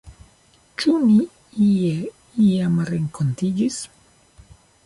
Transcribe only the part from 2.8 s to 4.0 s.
renkontiĝis?